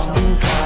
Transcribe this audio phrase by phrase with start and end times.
[0.00, 0.57] 苍天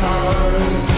[0.00, 0.89] heart.